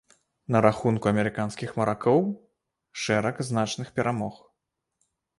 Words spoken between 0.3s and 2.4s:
На рахунку амерыканскіх маракоў